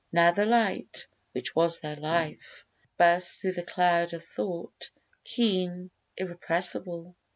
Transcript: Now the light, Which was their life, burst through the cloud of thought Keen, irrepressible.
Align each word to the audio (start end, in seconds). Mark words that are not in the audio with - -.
Now 0.11 0.31
the 0.31 0.47
light, 0.47 1.07
Which 1.33 1.53
was 1.55 1.79
their 1.79 1.95
life, 1.95 2.65
burst 2.97 3.39
through 3.39 3.51
the 3.51 3.63
cloud 3.63 4.13
of 4.13 4.23
thought 4.23 4.89
Keen, 5.23 5.91
irrepressible. 6.17 7.15